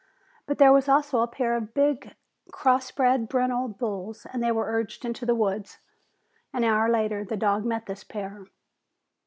[0.47, 2.15] But there was also a pair of big
[2.51, 5.77] cross bred brindle bulls and they were urged into the woods.
[6.51, 8.47] An hour later the dog met this pair.